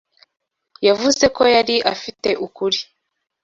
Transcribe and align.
Yavuze 0.87 1.25
ko 1.35 1.43
yari 1.55 1.75
afite 1.93 2.29
ukuri. 2.45 2.79